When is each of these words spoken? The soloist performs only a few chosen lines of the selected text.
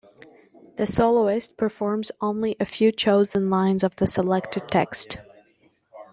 The 0.77 0.87
soloist 0.87 1.57
performs 1.57 2.11
only 2.21 2.55
a 2.59 2.65
few 2.65 2.91
chosen 2.91 3.51
lines 3.51 3.83
of 3.83 3.97
the 3.97 4.07
selected 4.07 4.67
text. 4.67 5.19